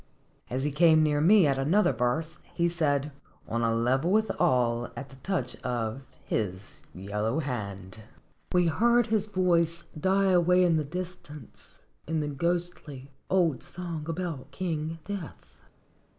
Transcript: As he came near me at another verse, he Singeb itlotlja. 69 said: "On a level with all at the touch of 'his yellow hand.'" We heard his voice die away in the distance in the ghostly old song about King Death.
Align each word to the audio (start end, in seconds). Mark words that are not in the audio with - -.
As 0.49 0.63
he 0.63 0.71
came 0.71 1.03
near 1.03 1.21
me 1.21 1.45
at 1.45 1.59
another 1.59 1.93
verse, 1.93 2.39
he 2.55 2.65
Singeb 2.65 2.71
itlotlja. 2.71 3.01
69 3.01 3.01
said: 3.01 3.11
"On 3.49 3.61
a 3.61 3.75
level 3.75 4.11
with 4.11 4.31
all 4.41 4.89
at 4.95 5.09
the 5.09 5.17
touch 5.17 5.55
of 5.57 6.01
'his 6.25 6.87
yellow 6.91 7.37
hand.'" 7.37 7.99
We 8.51 8.65
heard 8.65 9.05
his 9.05 9.27
voice 9.27 9.83
die 9.95 10.31
away 10.31 10.63
in 10.63 10.77
the 10.77 10.83
distance 10.83 11.75
in 12.07 12.19
the 12.19 12.27
ghostly 12.27 13.11
old 13.29 13.61
song 13.61 14.05
about 14.09 14.49
King 14.49 14.97
Death. 15.05 15.53